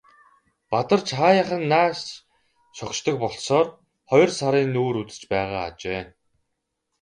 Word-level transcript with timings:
Бадарч 0.69 1.07
хааяахан 1.17 1.63
нааш 1.71 1.99
шогшдог 2.77 3.15
болсоор 3.21 3.67
хоёр 4.09 4.29
сарын 4.39 4.67
нүүр 4.75 4.95
үзэж 5.01 5.21
байгаа 5.31 5.63
ажээ. 5.69 6.01